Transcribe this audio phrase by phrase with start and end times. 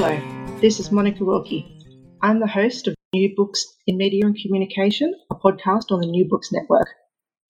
[0.00, 1.76] Hello, this is Monica Wilkie.
[2.22, 6.24] I'm the host of New Books in Media and Communication, a podcast on the New
[6.28, 6.86] Books Network.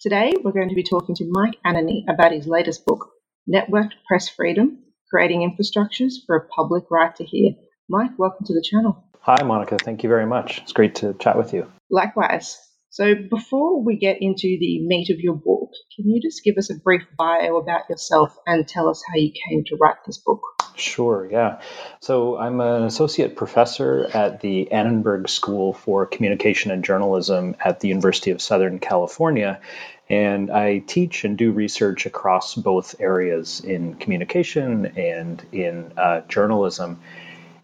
[0.00, 3.10] Today, we're going to be talking to Mike Ananny about his latest book,
[3.46, 4.78] Networked Press Freedom
[5.10, 7.52] Creating Infrastructures for a Public Right to Hear.
[7.86, 9.04] Mike, welcome to the channel.
[9.20, 9.76] Hi, Monica.
[9.76, 10.62] Thank you very much.
[10.62, 11.70] It's great to chat with you.
[11.90, 12.56] Likewise.
[12.88, 16.70] So, before we get into the meat of your book, can you just give us
[16.70, 20.40] a brief bio about yourself and tell us how you came to write this book?
[20.78, 21.60] Sure, yeah.
[22.00, 27.88] So I'm an associate professor at the Annenberg School for Communication and Journalism at the
[27.88, 29.60] University of Southern California.
[30.08, 37.00] And I teach and do research across both areas in communication and in uh, journalism.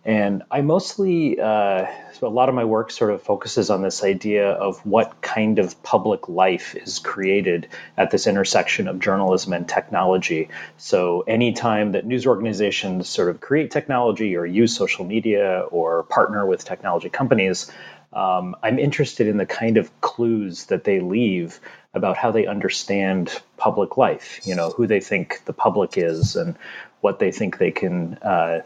[0.04, 4.04] And I mostly, uh, so a lot of my work sort of focuses on this
[4.04, 9.66] idea of what kind of public life is created at this intersection of journalism and
[9.66, 10.50] technology.
[10.76, 16.44] So, anytime that news organizations sort of create technology or use social media or partner
[16.44, 17.70] with technology companies,
[18.12, 21.60] um, I'm interested in the kind of clues that they leave
[21.94, 26.56] about how they understand public life, you know, who they think the public is and
[27.00, 28.14] what they think they can.
[28.22, 28.60] Uh,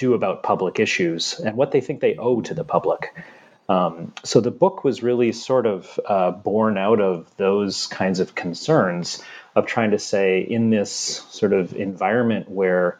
[0.00, 3.14] do about public issues and what they think they owe to the public.
[3.68, 8.34] Um, so the book was really sort of uh, born out of those kinds of
[8.34, 9.22] concerns
[9.54, 10.90] of trying to say, in this
[11.30, 12.98] sort of environment where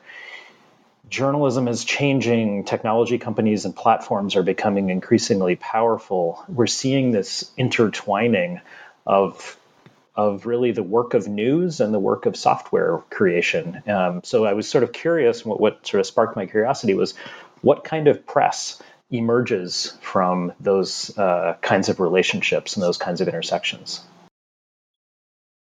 [1.09, 8.61] journalism is changing, technology companies and platforms are becoming increasingly powerful, we're seeing this intertwining
[9.07, 9.57] of
[10.21, 13.83] of really the work of news and the work of software creation.
[13.87, 15.45] Um, so I was sort of curious.
[15.45, 17.15] What, what sort of sparked my curiosity was
[17.63, 23.29] what kind of press emerges from those uh, kinds of relationships and those kinds of
[23.29, 24.01] intersections.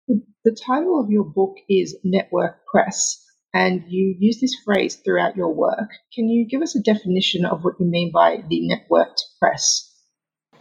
[0.08, 3.24] The title of your book is Network Press,
[3.54, 5.90] and you use this phrase throughout your work.
[6.14, 9.93] Can you give us a definition of what you mean by the networked press?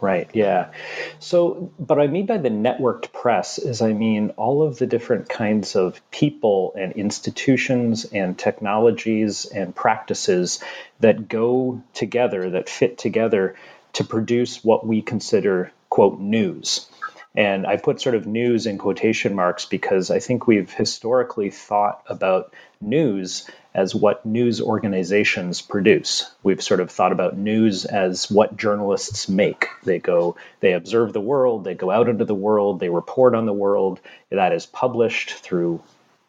[0.03, 0.71] Right, yeah.
[1.19, 5.29] So, but I mean by the networked press is I mean all of the different
[5.29, 10.61] kinds of people and institutions and technologies and practices
[10.99, 13.55] that go together, that fit together
[13.93, 16.85] to produce what we consider, quote, news.
[17.33, 22.03] And I put sort of news in quotation marks because I think we've historically thought
[22.07, 26.31] about news as what news organizations produce.
[26.43, 29.67] We've sort of thought about news as what journalists make.
[29.83, 33.45] They go, they observe the world, they go out into the world, they report on
[33.45, 33.99] the world.
[34.29, 35.81] That is published through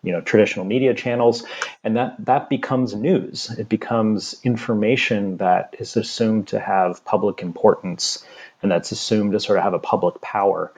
[0.03, 1.45] you know traditional media channels
[1.83, 8.25] and that that becomes news it becomes information that is assumed to have public importance
[8.63, 10.71] and that's assumed to sort of have a public power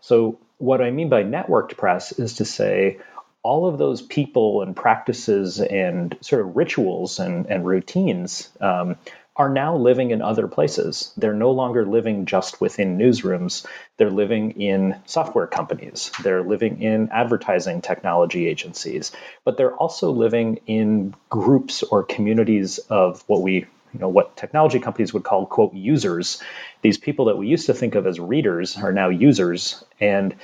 [0.00, 2.98] so what i mean by networked press is to say
[3.42, 8.96] all of those people and practices and sort of rituals and, and routines um,
[9.36, 11.14] are now living in other places.
[11.16, 13.66] They're no longer living just within newsrooms.
[13.96, 16.10] They're living in software companies.
[16.22, 19.12] They're living in advertising technology agencies.
[19.44, 24.78] But they're also living in groups or communities of what we you know what technology
[24.78, 26.40] companies would call quote users
[26.80, 30.36] these people that we used to think of as readers are now users and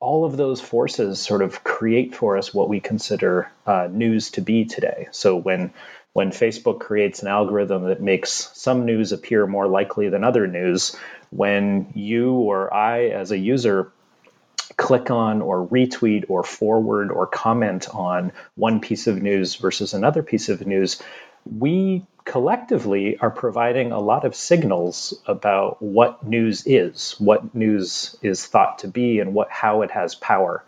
[0.00, 4.40] all of those forces sort of create for us what we consider uh, news to
[4.40, 5.08] be today.
[5.10, 5.72] So when
[6.12, 10.96] when Facebook creates an algorithm that makes some news appear more likely than other news,
[11.30, 13.92] when you or I as a user
[14.76, 20.22] click on or retweet or forward or comment on one piece of news versus another
[20.22, 21.00] piece of news,
[21.44, 28.44] we collectively are providing a lot of signals about what news is, what news is
[28.44, 30.62] thought to be, and what how it has power.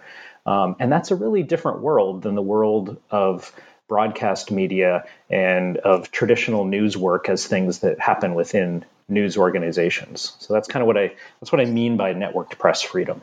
[0.47, 3.53] Um, and that's a really different world than the world of
[3.89, 10.35] broadcast media and of traditional news work as things that happen within news organizations.
[10.39, 13.21] So that's kind of what I that's what I mean by networked press freedom.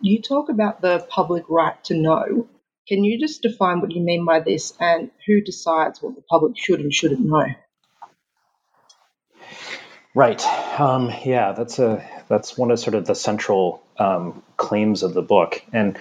[0.00, 2.48] You talk about the public right to know.
[2.88, 6.56] Can you just define what you mean by this and who decides what the public
[6.56, 7.46] should and shouldn't know?
[10.14, 10.42] Right.
[10.80, 15.22] Um, yeah, that's a that's one of sort of the central um, claims of the
[15.22, 15.98] book, and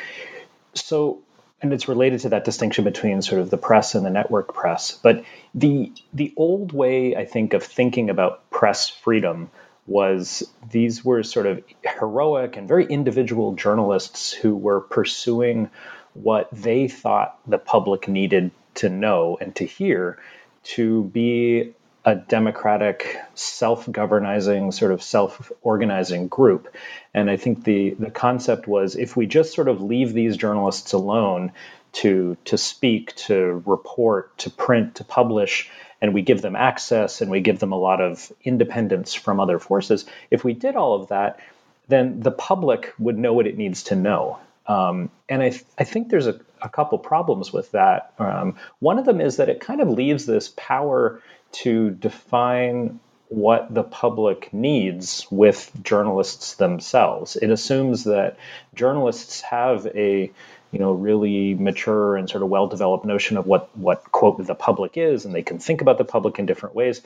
[0.73, 1.21] so
[1.61, 4.97] and it's related to that distinction between sort of the press and the network press.
[5.01, 9.49] But the the old way, I think, of thinking about press freedom
[9.87, 15.69] was these were sort of heroic and very individual journalists who were pursuing
[16.15, 20.19] what they thought the public needed to know and to hear
[20.63, 21.73] to be
[22.03, 26.73] a democratic, self-governing, sort of self-organizing group.
[27.13, 30.93] And I think the the concept was if we just sort of leave these journalists
[30.93, 31.51] alone
[31.93, 35.69] to to speak, to report, to print, to publish,
[36.01, 39.59] and we give them access and we give them a lot of independence from other
[39.59, 40.05] forces.
[40.29, 41.39] If we did all of that,
[41.87, 44.39] then the public would know what it needs to know.
[44.67, 48.13] Um, and I, th- I think there's a, a couple problems with that.
[48.17, 51.21] Um, one of them is that it kind of leaves this power
[51.51, 57.35] to define what the public needs with journalists themselves.
[57.35, 58.37] It assumes that
[58.73, 60.31] journalists have a
[60.71, 64.55] you know really mature and sort of well developed notion of what what quote the
[64.55, 67.01] public is, and they can think about the public in different ways.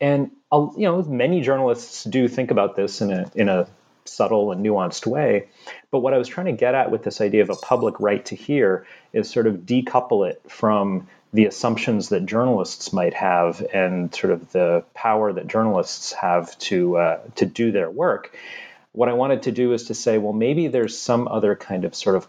[0.00, 3.66] And you know many journalists do think about this in a in a
[4.08, 5.48] subtle and nuanced way.
[5.90, 8.24] But what I was trying to get at with this idea of a public right
[8.26, 14.14] to hear is sort of decouple it from the assumptions that journalists might have and
[14.14, 18.34] sort of the power that journalists have to uh, to do their work.
[18.92, 21.94] What I wanted to do is to say, well, maybe there's some other kind of
[21.94, 22.26] sort of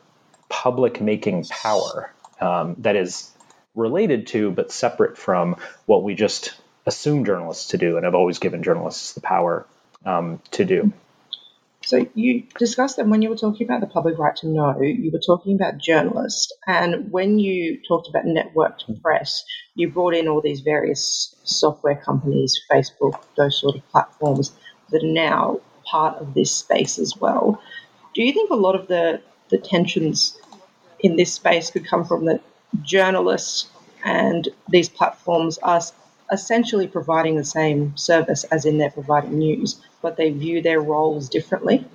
[0.50, 3.32] public making power um, that is
[3.75, 5.56] related to but separate from
[5.86, 6.54] what we just
[6.86, 9.66] assume journalists to do and have always given journalists the power
[10.06, 10.92] um, to do.
[11.89, 15.09] So you discussed that when you were talking about the public right to know, you
[15.12, 19.44] were talking about journalists, and when you talked about networked press,
[19.74, 24.51] you brought in all these various software companies, Facebook, those sort of platforms
[24.91, 27.59] that are now part of this space as well.
[28.13, 30.38] Do you think a lot of the, the tensions
[31.00, 32.39] in this space could come from the
[32.83, 33.68] journalists
[34.06, 35.81] and these platforms are
[36.31, 41.30] essentially providing the same service as in they're providing news, but they view their roles
[41.30, 41.86] differently.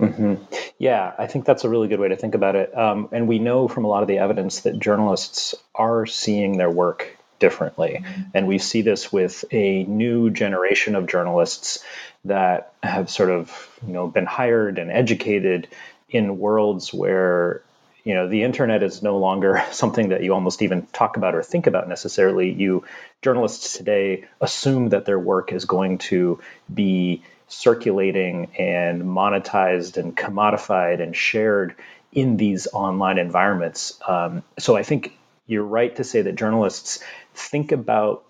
[0.00, 0.34] Mm-hmm.
[0.78, 2.76] Yeah, I think that's a really good way to think about it.
[2.76, 6.70] Um, and we know from a lot of the evidence that journalists are seeing their
[6.70, 8.02] work differently.
[8.02, 8.22] Mm-hmm.
[8.34, 11.82] And we see this with a new generation of journalists
[12.24, 15.68] that have sort of, you know, been hired and educated
[16.10, 17.62] in worlds where
[18.06, 21.42] you know the internet is no longer something that you almost even talk about or
[21.42, 22.52] think about necessarily.
[22.52, 22.84] You
[23.20, 26.40] journalists today assume that their work is going to
[26.72, 31.74] be circulating and monetized and commodified and shared
[32.12, 34.00] in these online environments.
[34.06, 35.12] Um, so i think
[35.48, 37.02] you're right to say that journalists
[37.34, 38.24] think about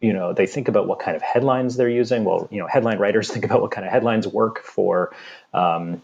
[0.00, 2.24] you know they think about what kind of headlines they're using.
[2.24, 5.14] Well you know headline writers think about what kind of headlines work for
[5.54, 6.02] um,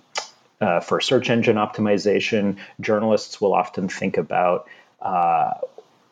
[0.60, 4.68] uh, for search engine optimization, journalists will often think about
[5.00, 5.54] uh,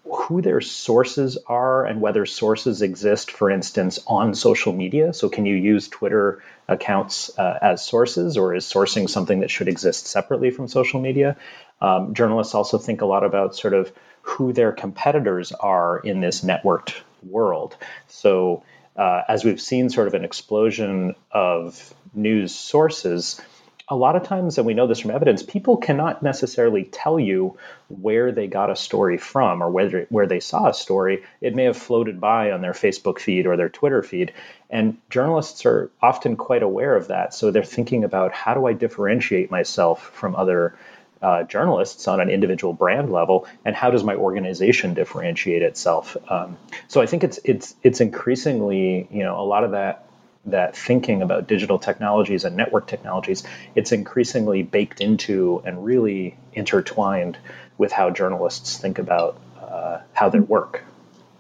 [0.05, 5.15] who their sources are and whether sources exist, for instance, on social media.
[5.15, 9.69] So, can you use Twitter accounts uh, as sources, or is sourcing something that should
[9.69, 11.37] exist separately from social media?
[11.81, 13.93] Um, journalists also think a lot about sort of
[14.23, 17.77] who their competitors are in this networked world.
[18.09, 18.63] So,
[18.97, 23.41] uh, as we've seen sort of an explosion of news sources,
[23.89, 27.59] a lot of times, and we know this from evidence, people cannot necessarily tell you
[27.89, 31.23] where they got a story from or whether where they saw a story.
[31.43, 34.33] It may have floated by on their Facebook feed or their Twitter feed.
[34.71, 37.35] And journalists are often quite aware of that.
[37.35, 40.75] So they're thinking about how do I differentiate myself from other
[41.21, 46.17] uh, journalists on an individual brand level, and how does my organization differentiate itself?
[46.29, 46.59] Um,
[46.89, 50.07] so I think it's it's it's increasingly you know a lot of that
[50.47, 53.43] that thinking about digital technologies and network technologies,
[53.75, 57.39] it's increasingly baked into and really intertwined
[57.79, 60.85] with how journalists think about uh, how they work.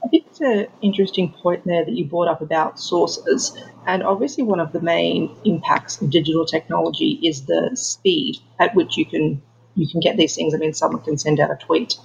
[0.04, 3.56] I think it's an interesting point there that you brought up about sources.
[3.86, 8.96] And obviously, one of the main impacts of digital technology is the speed at which
[8.96, 9.42] you can
[9.74, 10.54] you can get these things.
[10.54, 11.96] I mean, someone can send out a tweet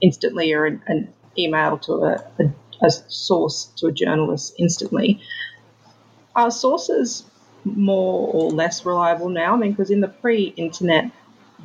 [0.00, 5.20] instantly or an, an email to a, a, a source to a journalist instantly.
[6.38, 7.24] Are sources
[7.64, 9.54] more or less reliable now?
[9.54, 11.10] I mean, because in the pre internet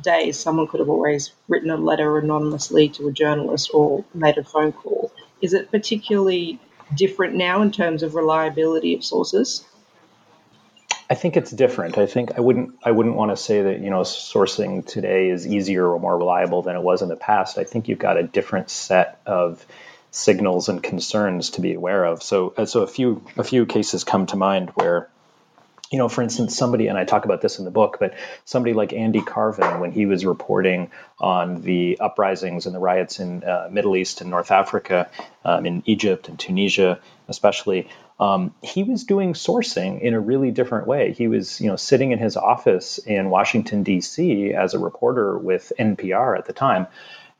[0.02, 4.42] days, someone could have always written a letter anonymously to a journalist or made a
[4.42, 5.12] phone call.
[5.40, 6.58] Is it particularly
[6.92, 9.64] different now in terms of reliability of sources?
[11.08, 11.96] I think it's different.
[11.96, 15.46] I think I wouldn't I wouldn't want to say that you know sourcing today is
[15.46, 17.58] easier or more reliable than it was in the past.
[17.58, 19.64] I think you've got a different set of
[20.14, 22.22] signals and concerns to be aware of.
[22.22, 25.10] So, uh, so a few a few cases come to mind where
[25.90, 28.72] you know, for instance, somebody, and I talk about this in the book, but somebody
[28.72, 30.90] like Andy Carvin, when he was reporting
[31.20, 35.08] on the uprisings and the riots in uh, Middle East and North Africa,
[35.44, 40.88] um, in Egypt and Tunisia, especially, um, he was doing sourcing in a really different
[40.88, 41.12] way.
[41.12, 44.52] He was, you know, sitting in his office in Washington D.C.
[44.52, 46.88] as a reporter with NPR at the time,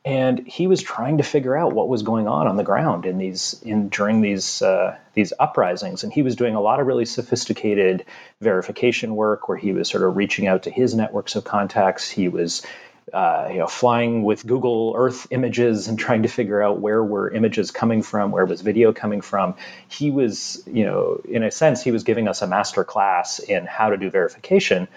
[0.05, 3.17] and he was trying to figure out what was going on on the ground in
[3.17, 6.03] these in during these uh, these uprisings.
[6.03, 8.05] And he was doing a lot of really sophisticated
[8.39, 12.07] verification work where he was sort of reaching out to his networks of contacts.
[12.07, 12.63] He was
[13.11, 17.31] uh, you know flying with Google Earth images and trying to figure out where were
[17.31, 19.55] images coming from where was video coming from.
[19.87, 23.65] He was you know in a sense he was giving us a master class in
[23.65, 24.87] how to do verification.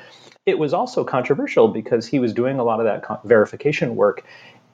[0.45, 4.25] It was also controversial because he was doing a lot of that verification work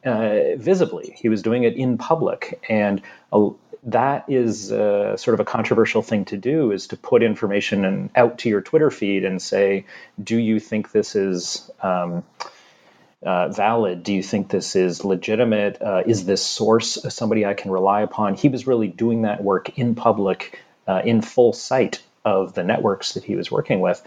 [0.05, 1.17] uh, visibly.
[1.19, 3.51] He was doing it in public, and uh,
[3.85, 8.39] that is uh, sort of a controversial thing to do: is to put information out
[8.39, 9.87] to your Twitter feed and say,
[10.23, 12.25] "Do you think this is?" Um,
[13.25, 14.03] uh, valid?
[14.03, 15.81] Do you think this is legitimate?
[15.81, 18.35] Uh, is this source somebody I can rely upon?
[18.35, 23.15] He was really doing that work in public, uh, in full sight of the networks
[23.15, 24.03] that he was working with.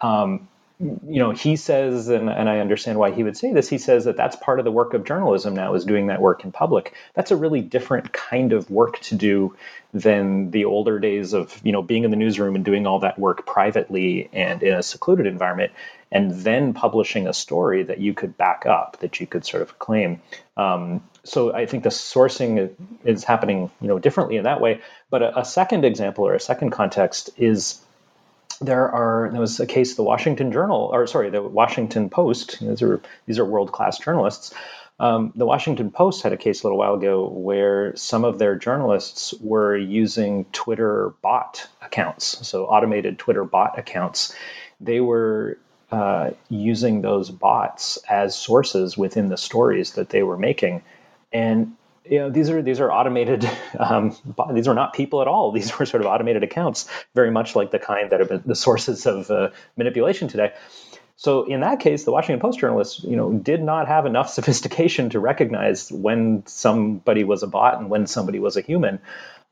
[0.00, 0.48] Um,
[0.80, 4.06] you know, he says, and, and I understand why he would say this, he says
[4.06, 6.94] that that's part of the work of journalism now is doing that work in public.
[7.14, 9.56] That's a really different kind of work to do
[9.92, 13.18] than the older days of, you know, being in the newsroom and doing all that
[13.18, 15.72] work privately and in a secluded environment,
[16.10, 19.78] and then publishing a story that you could back up, that you could sort of
[19.78, 20.22] claim.
[20.56, 24.80] Um, so I think the sourcing is happening, you know, differently in that way.
[25.10, 27.80] But a, a second example or a second context is
[28.60, 32.82] there are there was a case the Washington Journal or sorry the Washington Post these
[32.82, 34.54] are these are world class journalists.
[34.98, 38.56] Um, the Washington Post had a case a little while ago where some of their
[38.56, 44.34] journalists were using Twitter bot accounts so automated Twitter bot accounts.
[44.78, 45.58] They were
[45.90, 50.82] uh, using those bots as sources within the stories that they were making.
[51.32, 53.48] And you know, these are these are automated.
[53.78, 54.14] Um,
[54.52, 55.52] these are not people at all.
[55.54, 58.54] These were sort of automated accounts, very much like the kind that have been the
[58.54, 60.52] sources of uh, manipulation today.
[61.16, 65.10] So in that case, the Washington Post journalists, you know, did not have enough sophistication
[65.10, 69.00] to recognize when somebody was a bot and when somebody was a human.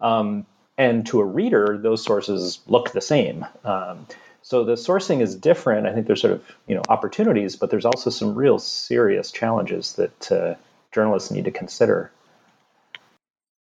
[0.00, 0.44] Um,
[0.76, 3.46] and to a reader, those sources look the same.
[3.64, 4.06] Um,
[4.42, 5.86] so the sourcing is different.
[5.86, 9.94] I think there's sort of you know opportunities, but there's also some real serious challenges
[9.94, 10.54] that uh,
[10.92, 12.10] journalists need to consider.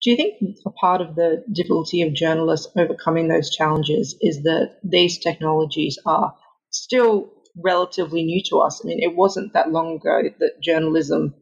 [0.04, 0.36] Do you think
[0.66, 6.36] a part of the difficulty of journalists overcoming those challenges is that these technologies are
[6.70, 7.32] still
[7.63, 8.82] relatively new to us?
[8.84, 11.34] I mean, it wasn't that long ago that journalism,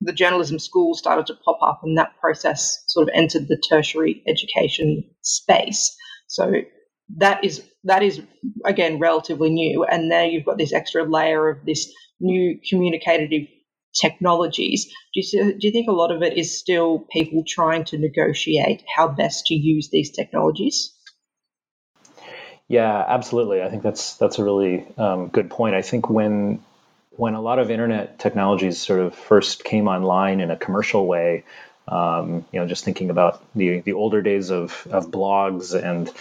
[0.00, 4.22] the journalism school started to pop up, and that process sort of entered the tertiary
[4.26, 5.96] education space.
[6.26, 6.52] So
[7.18, 8.20] that is that is
[8.64, 13.48] again relatively new, and now you've got this extra layer of this new communicative
[13.94, 14.86] technologies.
[15.14, 18.84] Do you, do you think a lot of it is still people trying to negotiate
[18.94, 20.94] how best to use these technologies?
[22.68, 23.62] Yeah, absolutely.
[23.62, 25.74] I think that's that's a really um, good point.
[25.74, 26.62] I think when
[27.10, 31.44] when a lot of internet technologies sort of first came online in a commercial way,
[31.88, 36.12] um, you know, just thinking about the the older days of of blogs and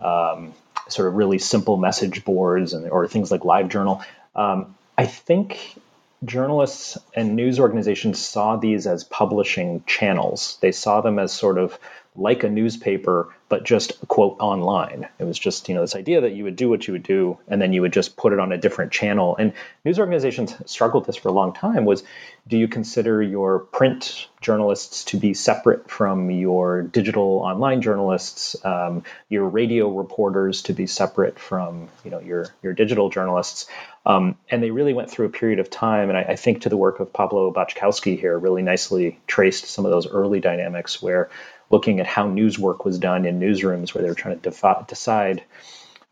[0.00, 0.52] um,
[0.88, 4.04] sort of really simple message boards and or things like LiveJournal.
[4.34, 5.76] Um, I think
[6.24, 10.58] journalists and news organizations saw these as publishing channels.
[10.60, 11.78] They saw them as sort of
[12.16, 15.08] like a newspaper, but just quote online.
[15.18, 17.38] It was just, you know, this idea that you would do what you would do
[17.48, 19.36] and then you would just put it on a different channel.
[19.36, 19.52] And
[19.84, 22.04] news organizations struggled this for a long time was
[22.46, 29.02] do you consider your print journalists to be separate from your digital online journalists, um,
[29.28, 33.66] your radio reporters to be separate from, you know, your, your digital journalists?
[34.06, 36.68] Um, and they really went through a period of time, and I, I think to
[36.68, 41.30] the work of Pablo Boczkowski here really nicely traced some of those early dynamics where
[41.70, 44.84] looking at how news work was done in newsrooms where they were trying to defi-
[44.86, 45.42] decide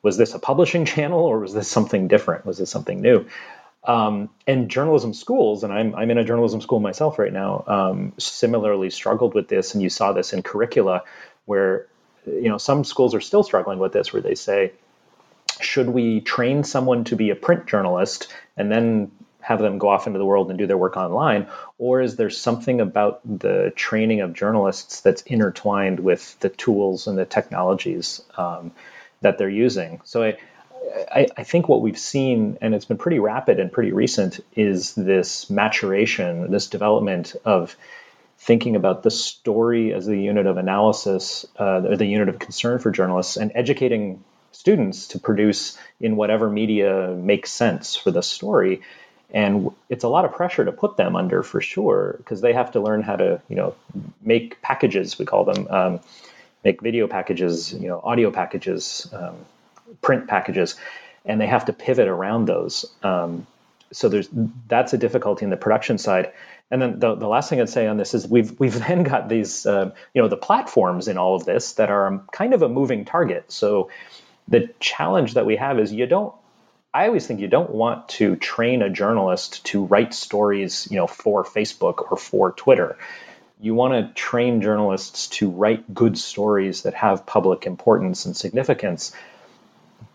[0.02, 2.44] was this a publishing channel or was this something different?
[2.44, 3.26] Was this something new?
[3.85, 8.12] Um, and journalism schools, and I'm, I'm in a journalism school myself right now, um,
[8.16, 9.75] similarly struggled with this.
[9.75, 11.02] And you saw this in curricula
[11.47, 11.88] where,
[12.25, 14.73] you know, some schools are still struggling with this, where they say,
[15.61, 19.11] should we train someone to be a print journalist and then
[19.42, 21.49] have them go off into the world and do their work online?
[21.78, 27.18] Or is there something about the training of journalists that's intertwined with the tools and
[27.18, 28.72] the technologies um,
[29.20, 30.00] that they're using?
[30.04, 30.38] So I,
[31.12, 34.94] I, I, think what we've seen, and it's been pretty rapid and pretty recent, is
[34.94, 37.76] this maturation, this development of
[38.38, 42.78] thinking about the story as the unit of analysis, uh, or the unit of concern
[42.78, 44.22] for journalists, and educating
[44.52, 48.82] students to produce in whatever media makes sense for the story
[49.32, 52.70] and it's a lot of pressure to put them under for sure because they have
[52.72, 53.74] to learn how to you know
[54.22, 56.00] make packages we call them um,
[56.64, 59.36] make video packages you know audio packages um,
[60.00, 60.76] print packages
[61.24, 62.84] and they have to pivot around those.
[63.02, 63.46] Um,
[63.92, 64.28] so there's
[64.68, 66.32] that's a difficulty in the production side.
[66.70, 69.28] And then the, the last thing I'd say on this is we've we've then got
[69.28, 72.68] these uh, you know the platforms in all of this that are kind of a
[72.68, 73.52] moving target.
[73.52, 73.90] So
[74.48, 76.34] the challenge that we have is you don't
[76.94, 81.06] I always think you don't want to train a journalist to write stories, you know,
[81.06, 82.99] for Facebook or for Twitter.
[83.61, 89.12] You want to train journalists to write good stories that have public importance and significance.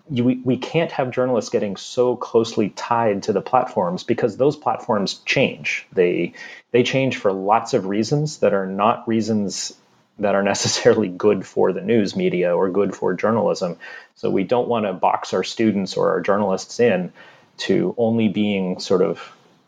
[0.09, 4.55] You, we, we can't have journalists getting so closely tied to the platforms because those
[4.55, 5.87] platforms change.
[5.91, 6.33] They
[6.71, 9.73] they change for lots of reasons that are not reasons
[10.19, 13.77] that are necessarily good for the news media or good for journalism.
[14.15, 17.13] So we don't want to box our students or our journalists in
[17.57, 19.21] to only being sort of,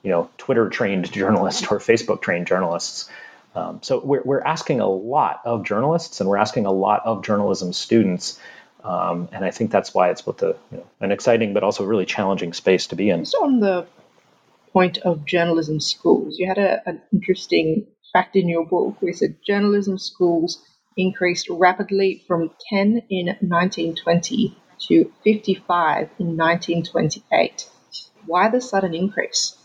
[0.04, 3.10] you know, Twitter trained journalists or Facebook trained journalists.
[3.56, 7.24] Um, so we're, we're asking a lot of journalists and we're asking a lot of
[7.24, 8.40] journalism students.
[8.84, 11.84] Um, and I think that's why it's both a, you know, an exciting but also
[11.84, 13.26] really challenging space to be in.
[13.26, 13.88] So on the
[14.72, 19.36] point of journalism schools, you had a, an interesting fact in your book you said
[19.46, 20.64] journalism schools
[21.00, 27.70] increased rapidly from 10 in 1920 to 55 in 1928.
[28.26, 29.56] Why the sudden increase?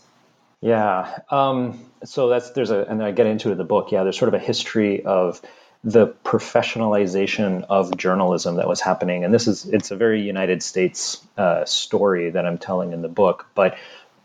[0.61, 3.91] Yeah, um, so that's there's a, and I get into it in the book.
[3.91, 5.41] Yeah, there's sort of a history of
[5.83, 11.21] the professionalization of journalism that was happening, and this is it's a very United States
[11.37, 13.77] uh, story that I'm telling in the book, but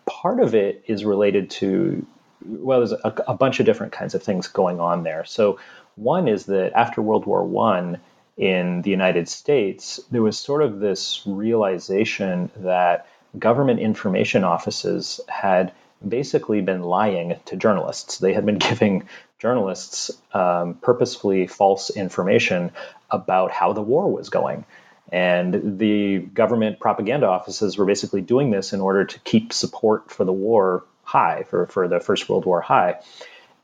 [0.07, 2.07] part of it is related to
[2.45, 5.25] well, there's a, a, bunch of different kinds of things going on there.
[5.25, 5.59] So,
[5.97, 8.01] one is that after World War One
[8.37, 13.07] in the United States, there was sort of this realization that
[13.39, 15.73] government information offices had
[16.07, 18.19] basically been lying to journalists.
[18.19, 22.73] They had been giving journalists um, purposefully false information
[23.11, 24.65] about how the war was going.
[25.13, 30.25] And the government propaganda offices were basically doing this in order to keep support for
[30.25, 33.01] the war high for, for the First World War high.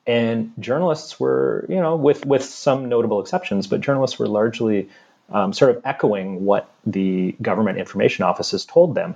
[0.07, 4.89] And journalists were, you know, with, with some notable exceptions, but journalists were largely
[5.31, 9.15] um, sort of echoing what the government information offices told them,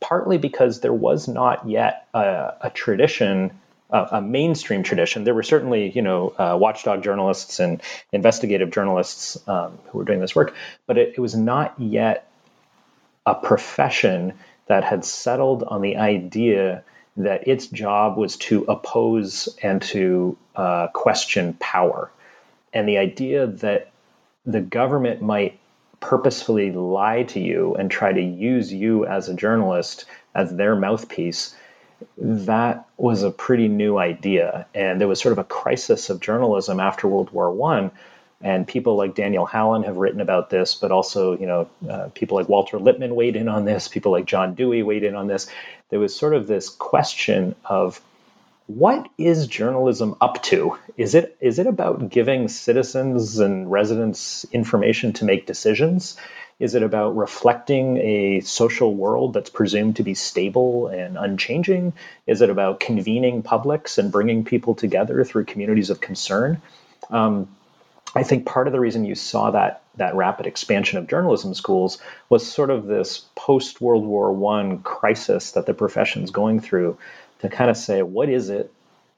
[0.00, 3.52] partly because there was not yet a, a tradition
[3.92, 5.24] a mainstream tradition.
[5.24, 10.20] There were certainly, you know, uh, watchdog journalists and investigative journalists um, who were doing
[10.20, 10.54] this work,
[10.86, 12.30] but it, it, was not yet
[13.26, 14.34] a profession
[14.66, 16.84] that had settled on the idea
[17.24, 22.10] that its job was to oppose and to uh, question power.
[22.72, 23.90] And the idea that
[24.46, 25.58] the government might
[26.00, 31.54] purposefully lie to you and try to use you as a journalist as their mouthpiece,
[32.16, 34.66] that was a pretty new idea.
[34.74, 37.90] And there was sort of a crisis of journalism after World War One.
[38.42, 42.38] And people like Daniel Hallin have written about this, but also, you know, uh, people
[42.38, 43.86] like Walter Lippmann weighed in on this.
[43.86, 45.46] People like John Dewey weighed in on this
[45.90, 48.00] there was sort of this question of
[48.66, 50.78] what is journalism up to?
[50.96, 56.16] Is it is it about giving citizens and residents information to make decisions?
[56.60, 61.94] Is it about reflecting a social world that's presumed to be stable and unchanging?
[62.26, 66.62] Is it about convening publics and bringing people together through communities of concern?
[67.08, 67.48] Um,
[68.14, 71.98] I think part of the reason you saw that that rapid expansion of journalism schools
[72.28, 76.98] was sort of this post World War One crisis that the profession's going through
[77.40, 78.72] to kind of say what is it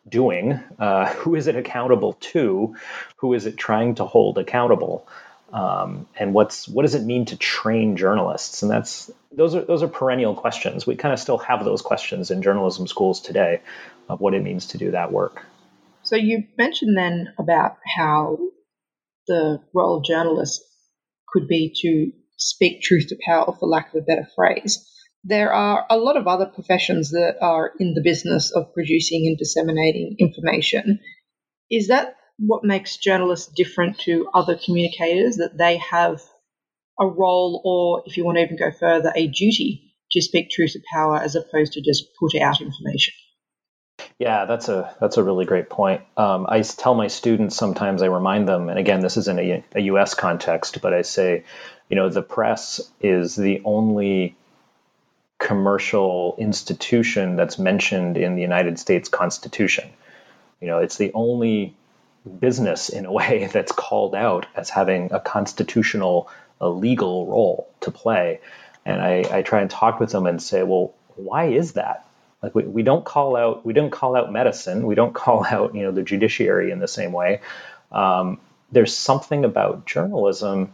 [0.08, 2.76] doing, uh, who is it accountable to,
[3.16, 5.06] who is it trying to hold accountable,
[5.52, 8.62] um, and what's what does it mean to train journalists?
[8.62, 10.86] And that's those are those are perennial questions.
[10.86, 13.60] We kind of still have those questions in journalism schools today
[14.08, 15.46] of what it means to do that work.
[16.02, 18.38] So you mentioned then about how
[19.26, 20.62] the role of journalists
[21.32, 24.88] could be to speak truth to power, for lack of a better phrase.
[25.24, 29.38] There are a lot of other professions that are in the business of producing and
[29.38, 30.98] disseminating information.
[31.70, 35.36] Is that what makes journalists different to other communicators?
[35.36, 36.20] That they have
[36.98, 40.72] a role, or if you want to even go further, a duty to speak truth
[40.72, 43.14] to power as opposed to just put out information?
[44.22, 46.02] Yeah, that's a that's a really great point.
[46.16, 49.64] Um, I tell my students sometimes I remind them, and again, this is in a,
[49.74, 50.14] a U.S.
[50.14, 51.42] context, but I say,
[51.88, 54.36] you know, the press is the only
[55.40, 59.90] commercial institution that's mentioned in the United States Constitution.
[60.60, 61.74] You know, it's the only
[62.38, 66.30] business in a way that's called out as having a constitutional
[66.60, 68.38] a legal role to play.
[68.84, 72.06] And I, I try and talk with them and say, well, why is that?
[72.42, 75.74] Like we, we don't call out we don't call out medicine, we don't call out
[75.74, 77.40] you know the judiciary in the same way.
[77.90, 80.72] Um, there's something about journalism,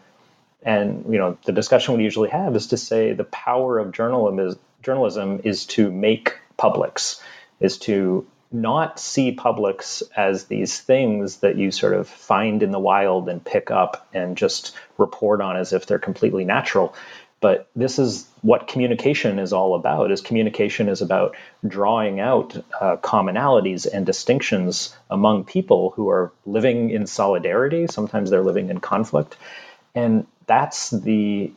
[0.63, 4.39] and you know the discussion we usually have is to say the power of journalism
[4.39, 7.21] is journalism is to make publics,
[7.61, 12.79] is to not see publics as these things that you sort of find in the
[12.79, 16.95] wild and pick up and just report on as if they're completely natural
[17.41, 22.97] but this is what communication is all about is communication is about drawing out uh,
[22.97, 29.37] commonalities and distinctions among people who are living in solidarity sometimes they're living in conflict
[29.95, 31.53] and that's the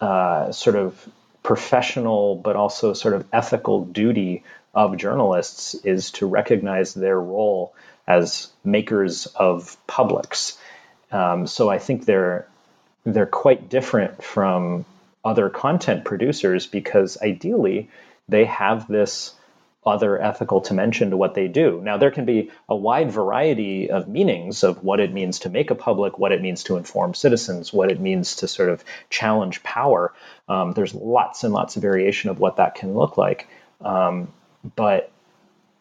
[0.00, 1.08] uh, sort of
[1.42, 4.42] professional but also sort of ethical duty
[4.74, 7.74] of journalists is to recognize their role
[8.06, 10.58] as makers of publics.
[11.12, 12.46] Um, so I think they're
[13.04, 14.84] they're quite different from
[15.24, 17.88] other content producers because ideally
[18.28, 19.34] they have this
[19.86, 21.80] other ethical dimension to what they do.
[21.82, 25.70] Now, there can be a wide variety of meanings of what it means to make
[25.70, 29.62] a public, what it means to inform citizens, what it means to sort of challenge
[29.62, 30.14] power.
[30.48, 33.48] Um, there's lots and lots of variation of what that can look like.
[33.82, 34.32] Um,
[34.76, 35.10] but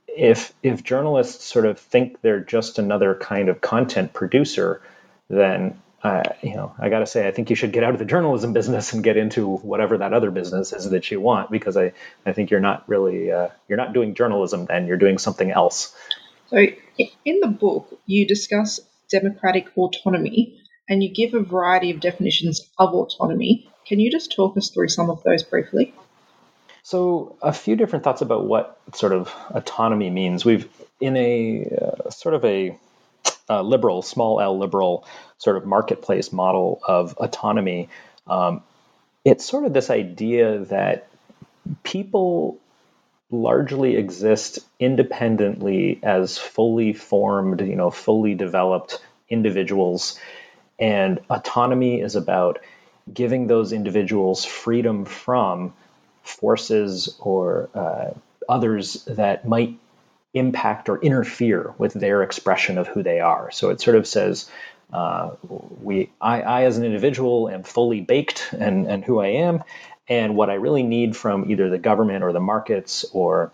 [0.07, 4.81] if if journalists sort of think they're just another kind of content producer,
[5.29, 7.99] then uh, you know I got to say I think you should get out of
[7.99, 11.77] the journalism business and get into whatever that other business is that you want because
[11.77, 11.93] I
[12.25, 15.95] I think you're not really uh, you're not doing journalism then you're doing something else.
[16.47, 16.57] So
[17.25, 22.93] in the book you discuss democratic autonomy and you give a variety of definitions of
[22.93, 23.69] autonomy.
[23.85, 25.93] Can you just talk us through some of those briefly?
[26.83, 30.43] So, a few different thoughts about what sort of autonomy means.
[30.43, 30.67] We've,
[30.99, 32.77] in a uh, sort of a
[33.49, 35.05] uh, liberal, small l liberal
[35.43, 37.89] sort of marketplace model of autonomy,
[38.27, 38.63] um,
[39.25, 41.07] it's sort of this idea that
[41.83, 42.57] people
[43.29, 50.17] largely exist independently as fully formed, you know, fully developed individuals.
[50.79, 52.59] And autonomy is about
[53.11, 55.73] giving those individuals freedom from
[56.21, 58.11] forces or uh,
[58.47, 59.77] others that might
[60.33, 63.51] impact or interfere with their expression of who they are.
[63.51, 64.49] So it sort of says,
[64.93, 65.31] uh,
[65.81, 69.63] we, I, I, as an individual am fully baked and, and who I am,
[70.07, 73.51] and what I really need from either the government or the markets or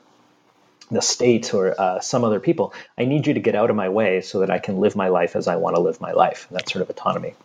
[0.92, 3.90] the state or uh, some other people, I need you to get out of my
[3.90, 6.48] way so that I can live my life as I want to live my life.
[6.50, 7.36] And that's sort of autonomy.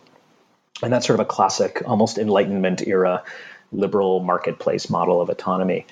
[0.81, 3.23] And that's sort of a classic, almost Enlightenment era
[3.71, 5.85] liberal marketplace model of autonomy.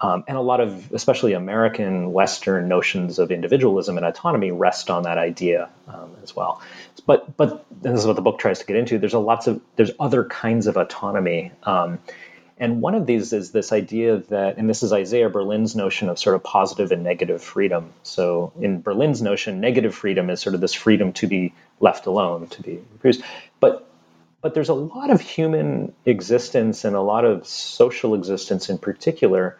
[0.00, 5.02] Um, and a lot of, especially American Western notions of individualism and autonomy rest on
[5.02, 6.62] that idea um, as well.
[7.04, 8.98] But, but this is what the book tries to get into.
[8.98, 11.50] There's a lots of, there's other kinds of autonomy.
[11.64, 11.98] Um,
[12.58, 16.18] and one of these is this idea that, and this is Isaiah Berlin's notion of
[16.18, 17.92] sort of positive and negative freedom.
[18.02, 22.48] So in Berlin's notion, negative freedom is sort of this freedom to be left alone,
[22.48, 23.22] to be produced.
[23.60, 23.84] But
[24.40, 29.58] but there's a lot of human existence and a lot of social existence in particular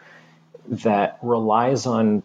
[0.67, 2.23] that relies on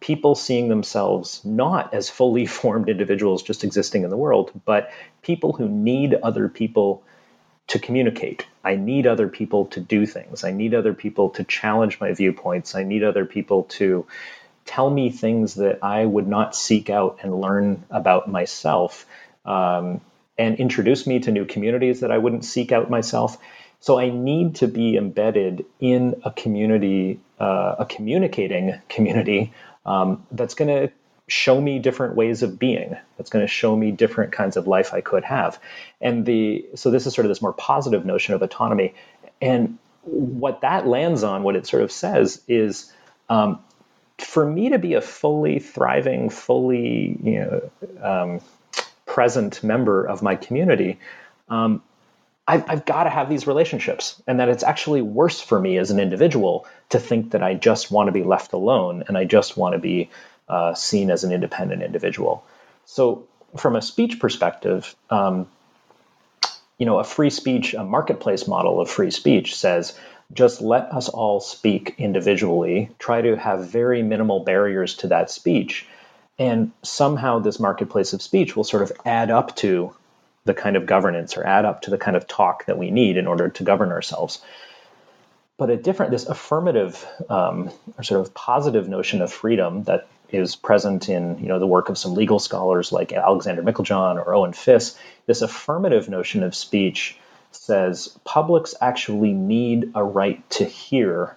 [0.00, 4.90] people seeing themselves not as fully formed individuals just existing in the world, but
[5.22, 7.02] people who need other people
[7.68, 8.46] to communicate.
[8.62, 10.44] I need other people to do things.
[10.44, 12.74] I need other people to challenge my viewpoints.
[12.76, 14.06] I need other people to
[14.64, 19.06] tell me things that I would not seek out and learn about myself.
[19.44, 20.00] Um,
[20.38, 23.38] and introduce me to new communities that I wouldn't seek out myself.
[23.86, 29.52] So I need to be embedded in a community, uh, a communicating community
[29.86, 30.92] um, that's going to
[31.28, 32.96] show me different ways of being.
[33.16, 35.60] That's going to show me different kinds of life I could have.
[36.00, 38.92] And the so this is sort of this more positive notion of autonomy.
[39.40, 42.92] And what that lands on, what it sort of says is.
[43.28, 43.60] Um,
[44.18, 47.70] for me to be a fully thriving, fully you know,
[48.02, 48.40] um,
[49.04, 50.98] present member of my community,
[51.48, 51.82] um,
[52.48, 55.90] I've, I've got to have these relationships, and that it's actually worse for me as
[55.90, 59.56] an individual to think that I just want to be left alone and I just
[59.56, 60.10] want to be
[60.48, 62.44] uh, seen as an independent individual.
[62.84, 65.48] So, from a speech perspective, um,
[66.78, 69.98] you know, a free speech, a marketplace model of free speech says
[70.32, 75.86] just let us all speak individually, try to have very minimal barriers to that speech,
[76.38, 79.94] and somehow this marketplace of speech will sort of add up to
[80.46, 83.18] the kind of governance or add up to the kind of talk that we need
[83.18, 84.40] in order to govern ourselves.
[85.58, 90.56] But a different, this affirmative um, or sort of positive notion of freedom that is
[90.56, 94.52] present in you know the work of some legal scholars like Alexander Meiklejohn or Owen
[94.52, 97.16] Fiss, this affirmative notion of speech
[97.52, 101.36] says publics actually need a right to hear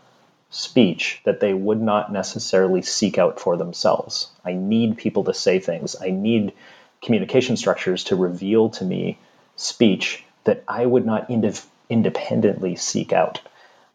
[0.49, 4.29] speech that they would not necessarily seek out for themselves.
[4.43, 5.95] I need people to say things.
[6.01, 6.53] I need
[7.01, 9.17] communication structures to reveal to me
[9.55, 13.41] speech that I would not ind- independently seek out.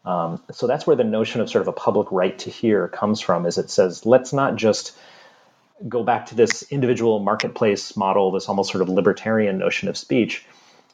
[0.05, 3.21] Um, so that's where the notion of sort of a public right to hear comes
[3.21, 3.45] from.
[3.45, 4.95] Is it says let's not just
[5.87, 10.45] go back to this individual marketplace model, this almost sort of libertarian notion of speech.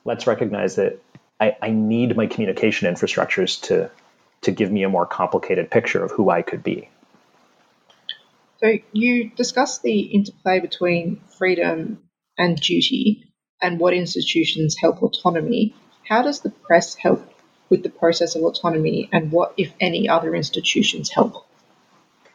[0.06, 1.00] Let's recognize that
[1.39, 3.91] I, I need my communication infrastructures to
[4.41, 6.89] to give me a more complicated picture of who I could be.
[8.62, 12.04] So you discussed the interplay between freedom
[12.38, 15.76] and duty and what institutions help autonomy.
[16.08, 17.28] How does the press help
[17.69, 21.47] with the process of autonomy and what, if any, other institutions help?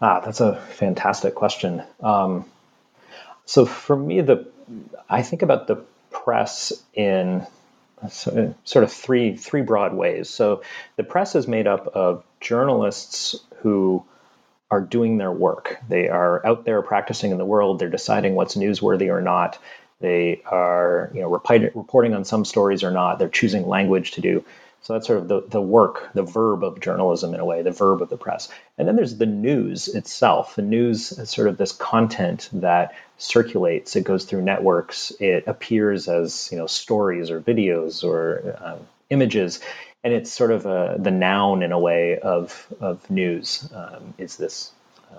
[0.01, 1.83] Ah, that's a fantastic question.
[2.01, 2.45] Um,
[3.45, 4.49] so for me, the
[5.09, 7.47] I think about the press in
[8.11, 10.29] sort of three three broad ways.
[10.29, 10.63] So
[10.97, 14.05] the press is made up of journalists who
[14.71, 15.79] are doing their work.
[15.89, 17.79] They are out there practicing in the world.
[17.79, 19.59] They're deciding what's newsworthy or not.
[20.01, 23.19] They are, you know, reporting on some stories or not.
[23.19, 24.45] They're choosing language to do.
[24.83, 27.73] So that's sort of the, the work, the verb of journalism in a way, the
[27.73, 28.49] verb of the press.
[28.79, 30.55] And then there's the news itself.
[30.55, 33.97] The news is sort of this content that circulates.
[33.97, 35.13] It goes through networks.
[35.19, 39.61] It appears as you know stories or videos or um, images,
[40.07, 43.69] and it's sort of a, the noun in a way of of news.
[43.75, 44.71] Um, is this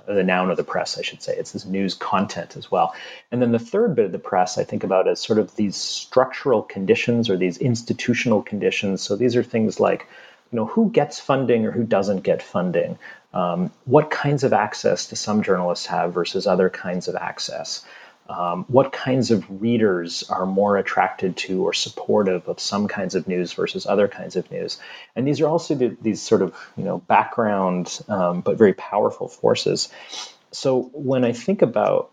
[0.05, 1.35] the noun of the press, I should say.
[1.35, 2.95] It's this news content as well.
[3.29, 5.75] And then the third bit of the press I think about as sort of these
[5.75, 9.01] structural conditions or these institutional conditions.
[9.01, 10.07] So these are things like,
[10.51, 12.97] you know, who gets funding or who doesn't get funding?
[13.33, 17.83] Um, what kinds of access do some journalists have versus other kinds of access?
[18.29, 23.27] Um, what kinds of readers are more attracted to or supportive of some kinds of
[23.27, 24.79] news versus other kinds of news?
[25.15, 29.27] And these are also the, these sort of you know background um, but very powerful
[29.27, 29.89] forces.
[30.51, 32.11] So when i think about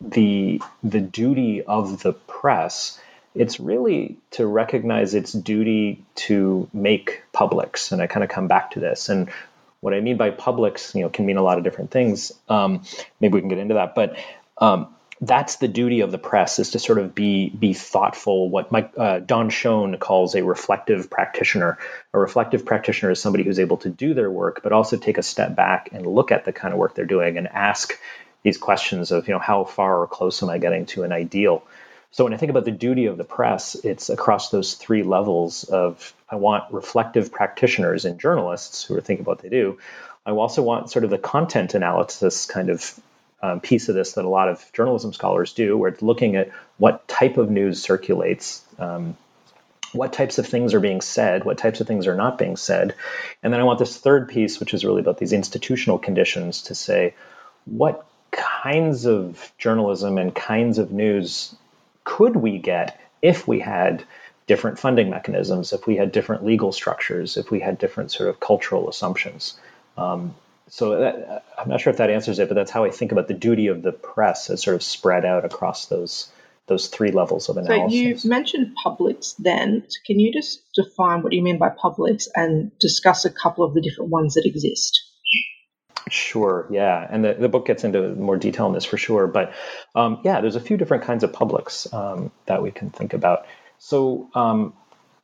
[0.00, 2.98] the the duty of the press
[3.34, 7.92] it's really to recognize its duty to make publics.
[7.92, 9.08] And i kind of come back to this.
[9.08, 9.30] And
[9.80, 12.32] what i mean by publics you know can mean a lot of different things.
[12.48, 12.82] Um,
[13.20, 13.94] maybe we can get into that.
[13.94, 14.16] But
[14.58, 14.88] um,
[15.20, 18.48] that's the duty of the press is to sort of be be thoughtful.
[18.48, 21.78] What Mike, uh, Don Schoen calls a reflective practitioner.
[22.14, 25.22] A reflective practitioner is somebody who's able to do their work, but also take a
[25.22, 27.98] step back and look at the kind of work they're doing and ask
[28.42, 31.64] these questions of you know how far or close am I getting to an ideal.
[32.12, 35.64] So when I think about the duty of the press, it's across those three levels
[35.64, 39.78] of I want reflective practitioners and journalists who are thinking about what they do.
[40.24, 42.98] I also want sort of the content analysis kind of
[43.42, 46.50] um, piece of this that a lot of journalism scholars do, where it's looking at
[46.78, 49.16] what type of news circulates, um,
[49.92, 52.94] what types of things are being said, what types of things are not being said.
[53.42, 56.74] And then I want this third piece, which is really about these institutional conditions, to
[56.74, 57.14] say
[57.64, 61.54] what kinds of journalism and kinds of news
[62.04, 64.04] could we get if we had
[64.46, 68.40] different funding mechanisms, if we had different legal structures, if we had different sort of
[68.40, 69.58] cultural assumptions.
[69.96, 70.34] Um,
[70.70, 73.28] so that, I'm not sure if that answers it, but that's how I think about
[73.28, 76.30] the duty of the press as sort of spread out across those
[76.66, 77.98] those three levels of analysis.
[77.98, 79.82] So you mentioned publics then.
[79.88, 83.74] So can you just define what you mean by publics and discuss a couple of
[83.74, 85.02] the different ones that exist?
[86.08, 87.04] Sure, yeah.
[87.10, 89.26] And the, the book gets into more detail on this for sure.
[89.26, 89.52] But
[89.96, 93.46] um, yeah, there's a few different kinds of publics um, that we can think about.
[93.78, 94.72] So um,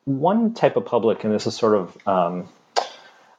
[0.04, 2.48] one type of public, and this is sort of um,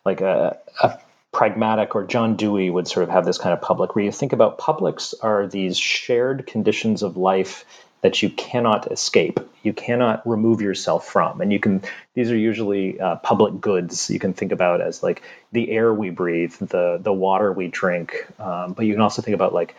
[0.06, 1.00] like a, a
[1.32, 4.34] pragmatic or John Dewey would sort of have this kind of public where you think
[4.34, 7.66] about publics are these shared conditions of life
[8.02, 11.42] that you cannot escape you cannot remove yourself from.
[11.42, 15.22] And you can these are usually uh, public goods you can think about as like
[15.52, 19.36] the air we breathe the the water we drink um, but you can also think
[19.36, 19.76] about like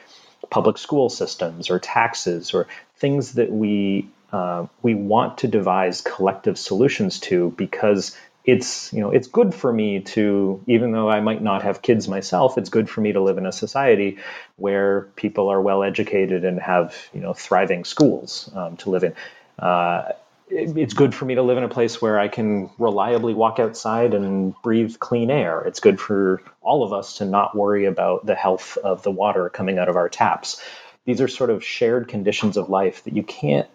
[0.51, 6.59] public school systems or taxes or things that we uh, we want to devise collective
[6.59, 8.15] solutions to because
[8.49, 12.09] it's you know it's good for me to even though I might not have kids
[12.09, 14.17] myself it's good for me to live in a society
[14.57, 19.15] where people are well educated and have you know thriving schools um, to live in.
[19.59, 20.13] Uh,
[20.49, 23.59] it, it's good for me to live in a place where I can reliably walk
[23.59, 25.61] outside and breathe clean air.
[25.61, 29.51] It's good for all of us to not worry about the health of the water
[29.51, 30.59] coming out of our taps.
[31.05, 33.69] These are sort of shared conditions of life that you can't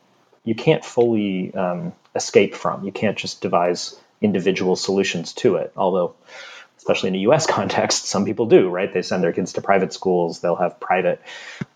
[0.43, 2.83] you can't fully um, escape from.
[2.83, 5.71] You can't just devise individual solutions to it.
[5.77, 6.15] Although,
[6.77, 7.45] especially in a U.S.
[7.59, 8.69] context, some people do.
[8.69, 8.91] Right?
[8.91, 10.39] They send their kids to private schools.
[10.39, 11.21] They'll have private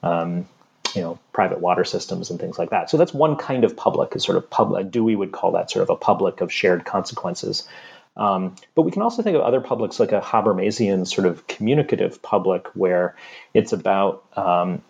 [0.01, 0.47] um,
[0.95, 2.89] you know private water systems and things like that.
[2.89, 4.89] So that's one kind of public is sort of public.
[4.89, 7.67] Dewey would call that sort of a public of shared consequences.
[8.15, 12.21] Um, but we can also think of other publics like a Habermasian sort of communicative
[12.23, 13.15] public where
[13.53, 14.81] it's about um,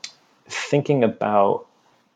[0.47, 1.66] thinking about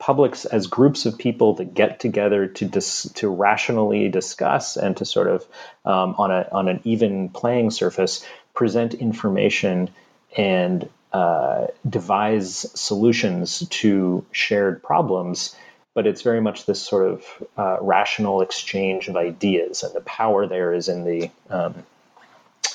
[0.02, 5.06] publics as groups of people that get together to dis- to rationally discuss and to
[5.06, 5.46] sort of
[5.86, 9.90] um, on a on an even playing surface present information
[10.36, 15.56] and uh, devise solutions to shared problems.
[15.94, 20.48] But it's very much this sort of uh, rational exchange of ideas, and the power
[20.48, 21.84] there is in the um,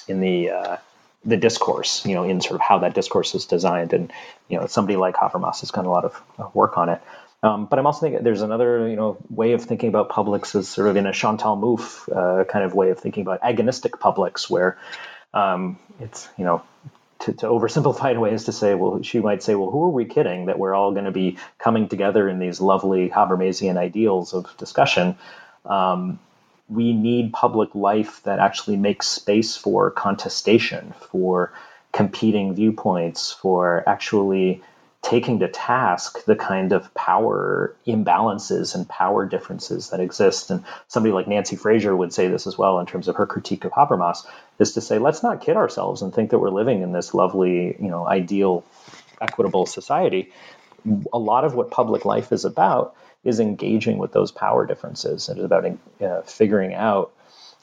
[0.06, 0.76] in the uh,
[1.26, 3.92] the discourse, you know, in sort of how that discourse is designed.
[3.92, 4.12] And,
[4.48, 7.02] you know, somebody like Habermas has done a lot of work on it.
[7.42, 10.68] Um, but I'm also thinking there's another, you know, way of thinking about publics as
[10.68, 14.48] sort of in a Chantal Mouffe uh, kind of way of thinking about agonistic publics,
[14.48, 14.78] where
[15.34, 16.62] um, it's, you know,
[17.20, 20.06] to, to oversimplify in ways to say, well, she might say, well, who are we
[20.06, 24.56] kidding that we're all going to be coming together in these lovely Habermasian ideals of
[24.56, 25.16] discussion?
[25.64, 26.18] Um,
[26.68, 31.52] we need public life that actually makes space for contestation, for
[31.92, 34.62] competing viewpoints, for actually
[35.02, 40.50] taking to task the kind of power imbalances and power differences that exist.
[40.50, 43.64] And somebody like Nancy Fraser would say this as well in terms of her critique
[43.64, 44.26] of Habermas,
[44.58, 47.76] is to say, let's not kid ourselves and think that we're living in this lovely,
[47.78, 48.64] you know, ideal,
[49.20, 50.32] equitable society.
[51.12, 55.28] A lot of what public life is about is engaging with those power differences.
[55.28, 57.12] And It is about uh, figuring out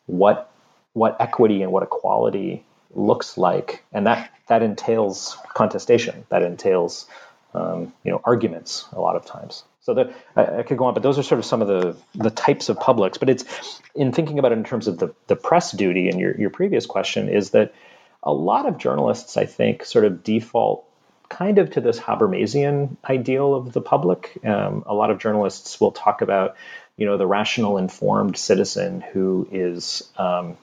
[0.05, 0.51] what
[0.93, 6.25] what equity and what equality looks like, and that that entails contestation.
[6.29, 7.07] That entails
[7.53, 9.63] um, you know arguments a lot of times.
[9.81, 11.95] So the, I, I, could go on, but those are sort of some of the
[12.15, 13.17] the types of publics.
[13.17, 16.37] But it's in thinking about it in terms of the the press duty and your
[16.39, 17.73] your previous question is that
[18.21, 20.85] a lot of journalists, I think, sort of default
[21.37, 24.37] kind of to this Habermasian ideal of the public.
[24.45, 26.55] Um, a lot of journalists will talk about,
[26.95, 30.57] you know, the rational, informed citizen who is, um,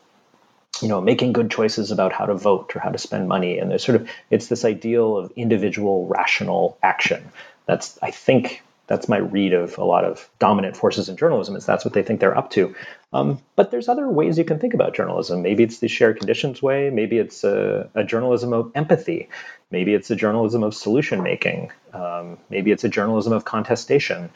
[0.80, 3.58] you know, making good choices about how to vote or how to spend money.
[3.58, 7.30] And there's sort of it's this ideal of individual rational action.
[7.66, 11.64] That's I think that's my read of a lot of dominant forces in journalism is
[11.64, 12.74] that's what they think they're up to.
[13.12, 15.42] Um, but there's other ways you can think about journalism.
[15.42, 16.90] Maybe it's the shared conditions way.
[16.90, 19.28] Maybe it's a, a journalism of empathy.
[19.70, 21.70] Maybe it's a journalism of solution making.
[21.92, 24.28] Um, maybe it's a journalism of contestation.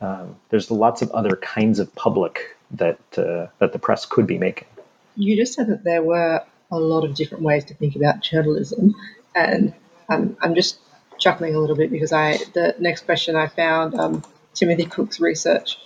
[0.00, 4.38] Um, there's lots of other kinds of public that uh, that the press could be
[4.38, 4.68] making.
[5.16, 8.94] You just said that there were a lot of different ways to think about journalism
[9.34, 9.74] and
[10.08, 10.78] um, I'm just
[11.18, 15.78] chuckling a little bit because I the next question I found um, Timothy Cook's research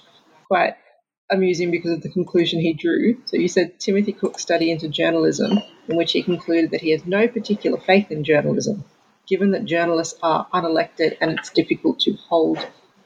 [0.47, 0.75] quite
[1.31, 3.17] amusing because of the conclusion he drew.
[3.25, 7.07] So you said Timothy Cook's study into journalism, in which he concluded that he has
[7.07, 8.85] no particular faith in journalism,
[9.27, 12.59] given that journalists are unelected and it's difficult to hold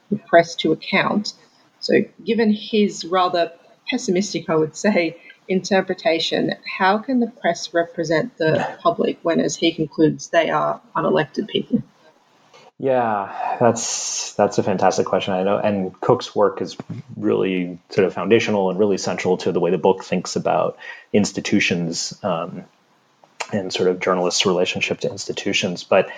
[0.09, 1.33] the press to account.
[1.79, 3.51] So, given his rather
[3.89, 9.73] pessimistic, I would say, interpretation, how can the press represent the public when, as he
[9.73, 11.81] concludes, they are unelected people?
[12.79, 15.33] Yeah, that's that's a fantastic question.
[15.33, 16.77] I know, and Cook's work is
[17.15, 20.77] really sort of foundational and really central to the way the book thinks about
[21.11, 22.65] institutions um,
[23.51, 25.83] and sort of journalists' relationship to institutions.
[25.83, 26.11] But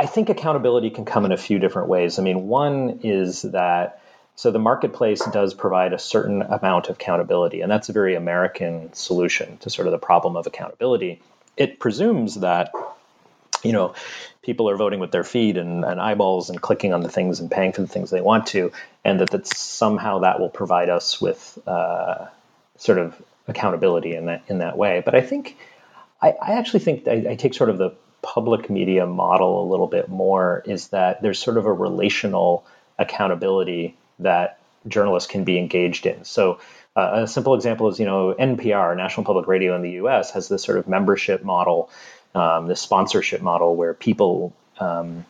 [0.00, 2.18] I think accountability can come in a few different ways.
[2.18, 4.00] I mean, one is that
[4.34, 8.92] so the marketplace does provide a certain amount of accountability, and that's a very American
[8.94, 11.22] solution to sort of the problem of accountability.
[11.56, 12.72] It presumes that
[13.64, 13.94] you know,
[14.42, 17.50] people are voting with their feet and, and, eyeballs and clicking on the things and
[17.50, 18.70] paying for the things they want to,
[19.04, 22.26] and that that somehow that will provide us with uh,
[22.76, 25.02] sort of accountability in that in that way.
[25.04, 25.56] But I think
[26.20, 27.90] I, I actually think I, I, take sort of the
[28.22, 32.64] public media model a little bit more is that there's sort of a relational
[32.98, 36.24] accountability that journalists can be engaged in.
[36.24, 36.60] So
[36.96, 40.48] uh, a simple example is, you know, NPR, National Public Radio in the U.S., has
[40.48, 41.90] this sort of membership model
[42.34, 45.24] um, sponsorship model where people um,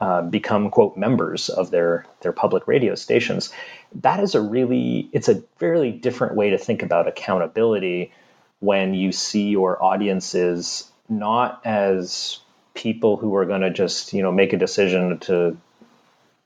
[0.00, 3.52] uh, become quote members of their their public radio stations.
[3.96, 8.12] That is a really it's a fairly different way to think about accountability
[8.58, 12.38] when you see your audiences not as
[12.74, 15.56] people who are going to just you know make a decision to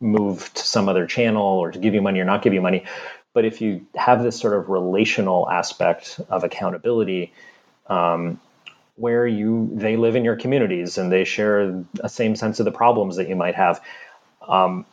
[0.01, 2.85] move to some other channel or to give you money or not give you money
[3.33, 7.33] but if you have this sort of relational aspect of accountability
[7.87, 8.41] um,
[8.97, 12.73] where you they live in your communities and they share a same sense of the
[12.73, 13.81] problems that you might have.
[14.47, 14.87] Um,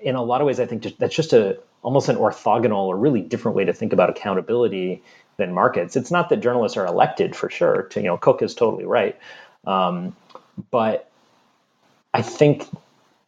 [0.00, 3.20] in a lot of ways, I think that's just a almost an orthogonal or really
[3.20, 5.02] different way to think about accountability
[5.36, 5.94] than markets.
[5.94, 7.84] It's not that journalists are elected for sure.
[7.90, 9.16] To, you know, Cook is totally right,
[9.66, 10.16] um,
[10.70, 11.10] but
[12.12, 12.64] I think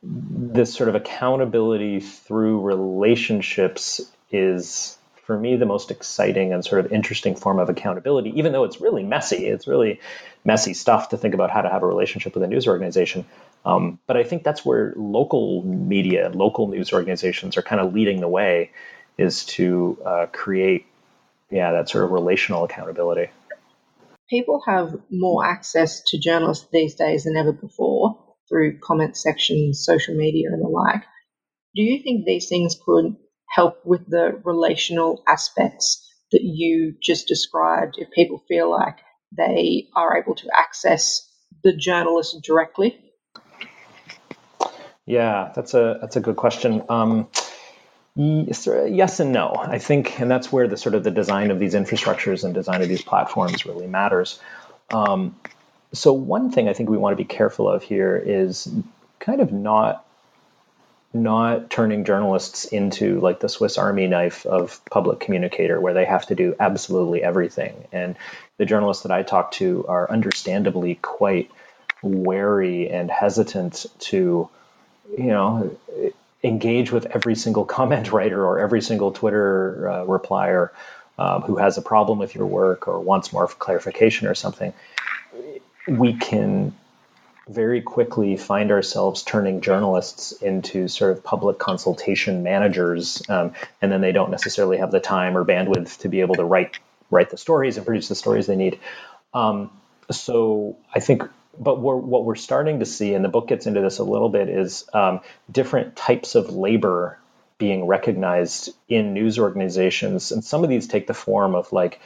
[0.03, 4.01] this sort of accountability through relationships
[4.33, 4.97] is
[5.31, 8.81] for me the most exciting and sort of interesting form of accountability even though it's
[8.81, 10.01] really messy it's really
[10.45, 13.25] messy stuff to think about how to have a relationship with a news organization
[13.65, 18.21] um, but i think that's where local media local news organizations are kind of leading
[18.21, 18.73] the way
[19.19, 20.85] is to uh, create
[21.49, 23.31] yeah that sort of relational accountability
[24.29, 28.19] people have more access to journalists these days than ever before
[28.49, 31.05] through comment sections, social media, and the like.
[31.77, 33.15] Do you think these things could
[33.51, 38.99] help with the relational aspects that you just described if people feel like
[39.37, 41.29] they are able to access
[41.63, 42.99] the journalist directly?
[45.07, 46.85] Yeah, that's a that's a good question.
[46.89, 47.29] Um,
[48.17, 49.55] yes and no.
[49.57, 52.83] I think, and that's where the sort of the design of these infrastructures and design
[52.83, 54.39] of these platforms really matters.
[54.93, 55.37] Um,
[55.93, 58.69] so one thing I think we want to be careful of here is
[59.19, 60.05] kind of not
[61.13, 66.27] not turning journalists into like the Swiss Army knife of public communicator, where they have
[66.27, 67.89] to do absolutely everything.
[67.93, 68.17] And
[68.59, 71.51] the journalists that I talk to are understandably quite
[72.03, 74.49] wary and hesitant to,
[75.19, 75.77] you know,
[76.43, 80.71] engage with every single comment writer or every single Twitter uh, replier
[81.19, 84.73] um, who has a problem with your work or wants more clarification or something,
[85.87, 86.75] we can
[87.51, 94.01] very quickly find ourselves turning journalists into sort of public consultation managers, um, and then
[94.01, 96.79] they don't necessarily have the time or bandwidth to be able to write
[97.11, 98.79] write the stories and produce the stories they need.
[99.35, 99.71] Um,
[100.13, 101.25] so I think
[101.59, 104.29] but we're, what we're starting to see, and the book gets into this a little
[104.29, 105.21] bit, is um,
[105.51, 107.19] different types of labor
[107.59, 110.33] being recognized in news organizations.
[110.33, 112.01] And some of these take the form of like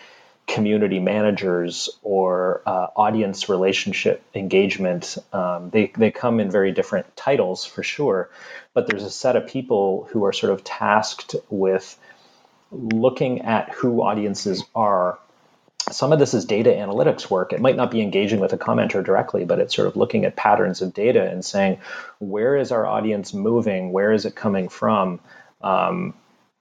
[0.46, 5.16] community managers or uh, audience relationship engagement.
[5.32, 8.30] Um, they, they come in very different titles for sure,
[8.74, 11.98] but there's a set of people who are sort of tasked with
[12.70, 15.18] looking at who audiences are
[15.90, 17.52] some of this is data analytics work.
[17.52, 20.34] It might not be engaging with a commenter directly, but it's sort of looking at
[20.34, 21.78] patterns of data and saying,
[22.18, 23.92] where is our audience moving?
[23.92, 25.20] Where is it coming from?
[25.60, 26.14] Um,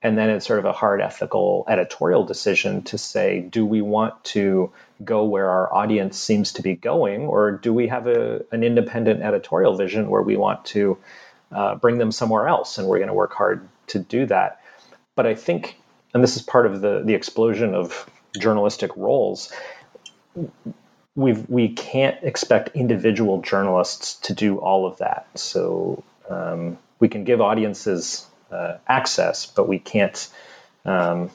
[0.04, 4.22] and then it's sort of a hard ethical editorial decision to say, do we want
[4.22, 4.70] to
[5.02, 9.22] go where our audience seems to be going, or do we have a, an independent
[9.22, 10.98] editorial vision where we want to
[11.50, 12.76] uh, bring them somewhere else?
[12.76, 14.60] And we're going to work hard to do that.
[15.16, 15.74] But I think,
[16.12, 19.50] and this is part of the, the explosion of journalistic roles,
[21.16, 25.26] we we can't expect individual journalists to do all of that.
[25.34, 30.28] So um, we can give audiences uh, access, but we can't
[30.84, 31.30] um,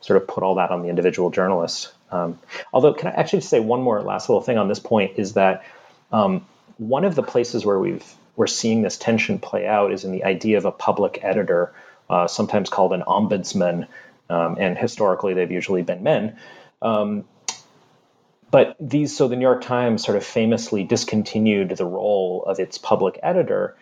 [0.00, 1.92] sort of put all that on the individual journalist.
[2.10, 2.38] Um,
[2.72, 5.34] although, can I actually just say one more last little thing on this point is
[5.34, 5.64] that
[6.10, 6.46] um,
[6.78, 8.04] one of the places where we've
[8.36, 11.72] we're seeing this tension play out is in the idea of a public editor,
[12.08, 13.86] uh, sometimes called an ombudsman,
[14.30, 16.36] um, and historically they've usually been men.
[16.80, 17.24] Um,
[18.50, 22.78] but these, so the New York Times sort of famously discontinued the role of its
[22.78, 23.76] public editor,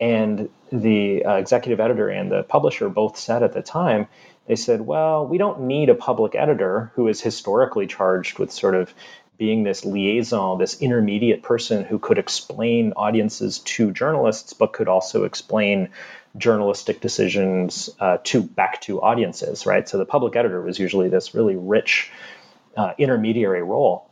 [0.00, 4.08] and the uh, executive editor and the publisher both said at the time,
[4.46, 8.74] they said, well, we don't need a public editor who is historically charged with sort
[8.74, 8.92] of
[9.38, 15.24] being this liaison, this intermediate person who could explain audiences to journalists, but could also
[15.24, 15.90] explain
[16.38, 19.88] journalistic decisions uh, to back to audiences, right?
[19.88, 22.10] So the public editor was usually this really rich
[22.76, 24.08] uh, intermediary role.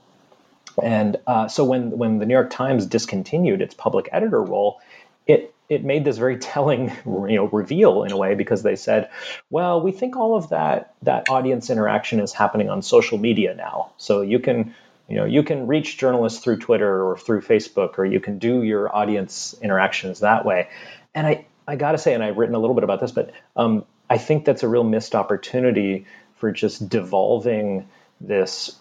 [0.82, 4.80] And uh, so when when the New York Times discontinued its public editor role,
[5.26, 9.11] it it made this very telling you know reveal in a way because they said,
[9.51, 13.93] well, we think all of that that audience interaction is happening on social media now.
[13.97, 14.75] So you can
[15.09, 18.62] you know you can reach journalists through Twitter or through Facebook or you can do
[18.62, 20.69] your audience interactions that way.
[21.15, 23.33] And I I got to say, and I've written a little bit about this, but
[23.57, 26.07] um, I think that's a real missed opportunity
[26.37, 27.89] for just devolving
[28.21, 28.79] this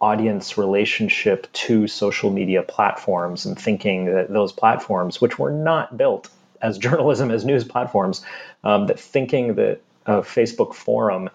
[0.00, 6.28] audience relationship to social media platforms and thinking that those platforms, which were not built
[6.60, 8.24] as journalism, as news platforms,
[8.64, 11.30] um, that thinking that a Facebook forum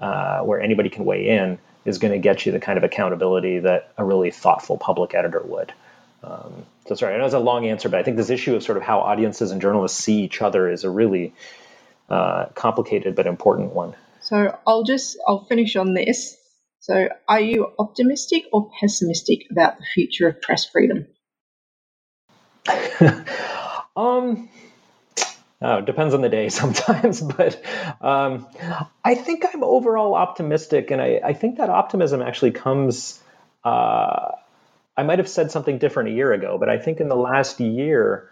[0.00, 3.60] uh, where anybody can weigh in is going to get you the kind of accountability
[3.60, 5.72] that a really thoughtful public editor would.
[6.22, 8.62] Um, so sorry, I know it's a long answer, but I think this issue of
[8.62, 11.32] sort of how audiences and journalists see each other is a really
[12.10, 13.94] uh, complicated but important one.
[14.20, 16.36] So I'll just I'll finish on this.
[16.80, 21.06] So are you optimistic or pessimistic about the future of press freedom?
[23.96, 24.48] um,
[25.60, 27.62] oh, depends on the day sometimes, but
[28.00, 28.46] um,
[29.04, 33.20] I think I'm overall optimistic, and I, I think that optimism actually comes.
[33.62, 34.32] Uh,
[34.96, 37.60] I might have said something different a year ago, but I think in the last
[37.60, 38.30] year,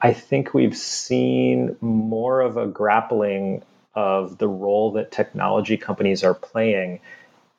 [0.00, 3.62] I think we've seen more of a grappling
[3.94, 7.00] of the role that technology companies are playing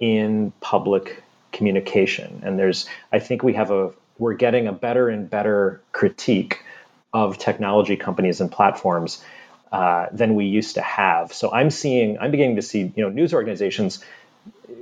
[0.01, 1.23] in public
[1.53, 2.41] communication.
[2.43, 6.65] And there's, I think we have a, we're getting a better and better critique
[7.13, 9.23] of technology companies and platforms
[9.71, 11.31] uh, than we used to have.
[11.31, 14.03] So I'm seeing, I'm beginning to see, you know, news organizations,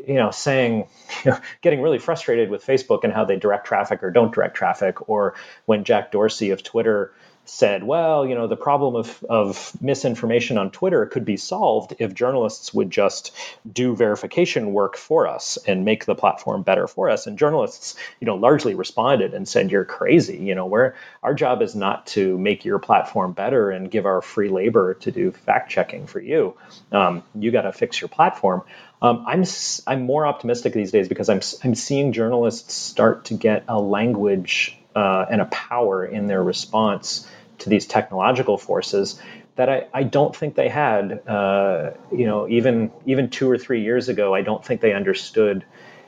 [0.07, 0.87] you know, saying,
[1.25, 4.55] you know, getting really frustrated with Facebook and how they direct traffic or don't direct
[4.55, 7.13] traffic, or when Jack Dorsey of Twitter
[7.49, 12.13] said, well, you know, the problem of, of misinformation on Twitter could be solved if
[12.13, 13.35] journalists would just
[13.71, 17.27] do verification work for us and make the platform better for us.
[17.27, 20.37] And journalists, you know, largely responded and said, you're crazy.
[20.37, 24.21] You know, where our job is not to make your platform better and give our
[24.21, 26.55] free labor to do fact checking for you.
[26.91, 28.61] Um, you got to fix your platform.
[29.01, 29.43] Um, I'm
[29.87, 34.77] I'm more optimistic these days because I'm I'm seeing journalists start to get a language
[34.95, 37.25] uh, and a power in their response
[37.59, 39.21] to these technological forces
[39.55, 41.27] that I, I don't think they had.
[41.27, 45.65] Uh, you know, even even two or three years ago, I don't think they understood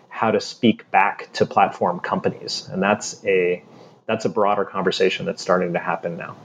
[0.10, 3.64] how to speak back to platform companies, and that's a
[4.08, 6.36] that's a broader conversation that's starting to happen now.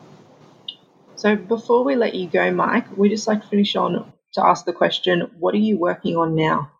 [1.16, 4.64] So before we let you go, Mike, we just like to finish on to ask
[4.64, 6.70] the question: What are you working on now?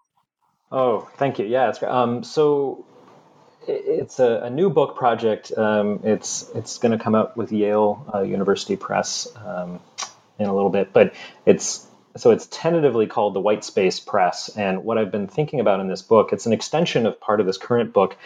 [0.70, 1.47] Oh, thank you.
[1.47, 2.85] Yeah, it's um, so
[3.69, 5.57] it's a, a, new book project.
[5.57, 9.81] Um, it's it's going to come out with Yale uh, University Press um,
[10.39, 11.14] in a little bit, but
[11.45, 11.87] it's
[12.17, 14.49] so it's tentatively called the White Space Press.
[14.57, 17.47] And what I've been thinking about in this book, it's an extension of part of
[17.47, 18.17] this current book,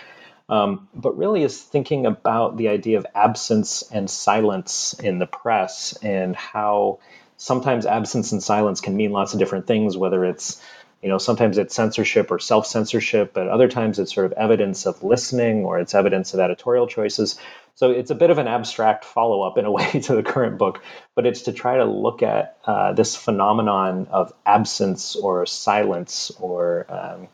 [0.48, 5.96] um, but really is thinking about the idea of absence and silence in the press
[6.02, 7.00] and how
[7.36, 10.62] sometimes absence and silence can mean lots of different things, whether it's
[11.02, 15.02] you know sometimes it's censorship or self-censorship but other times it's sort of evidence of
[15.02, 17.38] listening or it's evidence of editorial choices.
[17.76, 20.82] So it's a bit of an abstract follow-up in a way to the current book
[21.14, 26.86] but it's to try to look at uh, this phenomenon of absence or silence or
[26.88, 27.28] um,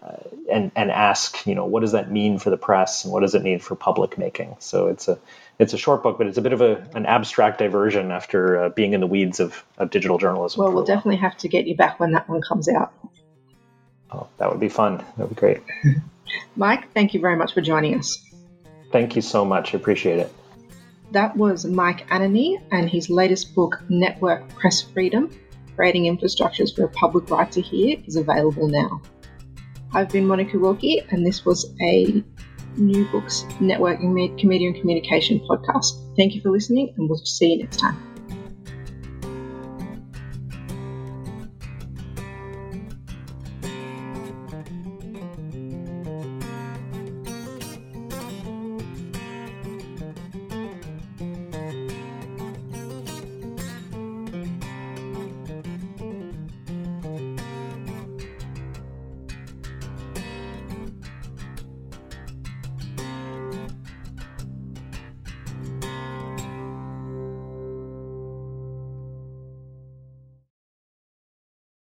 [0.00, 0.16] uh,
[0.50, 3.34] and and ask you know what does that mean for the press and what does
[3.34, 4.56] it mean for public making?
[4.60, 5.18] So it's a
[5.60, 8.68] it's a short book, but it's a bit of a, an abstract diversion after uh,
[8.70, 10.64] being in the weeds of, of digital journalism.
[10.64, 12.92] Well, we'll definitely have to get you back when that one comes out.
[14.10, 14.96] Oh, that would be fun.
[14.96, 15.60] That would be great.
[16.56, 18.18] Mike, thank you very much for joining us.
[18.90, 19.74] Thank you so much.
[19.74, 20.32] I appreciate it.
[21.12, 25.30] That was Mike Ananny and his latest book, Network Press Freedom
[25.76, 29.00] Creating Infrastructures for a Public Right to Hear, is available now.
[29.92, 32.22] I've been Monica Wilkie, and this was a
[32.76, 36.16] New Books Networking Media and Communication podcast.
[36.16, 38.09] Thank you for listening, and we'll see you next time.